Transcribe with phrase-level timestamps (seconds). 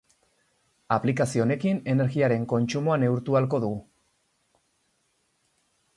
[0.95, 3.79] Aplikazio honekin, energiaren kontsumoa neurtu ahalko dugu.